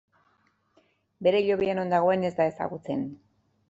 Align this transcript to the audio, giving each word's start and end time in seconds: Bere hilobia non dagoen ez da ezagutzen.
Bere 1.27 1.43
hilobia 1.43 1.79
non 1.81 1.95
dagoen 1.97 2.29
ez 2.31 2.35
da 2.43 2.53
ezagutzen. 2.55 3.09